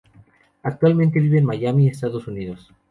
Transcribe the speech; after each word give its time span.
Actualmente 0.63 1.19
vive 1.19 1.37
en 1.37 1.45
Miami, 1.45 1.87
Estados 1.87 2.25
Unidos. 2.25 2.71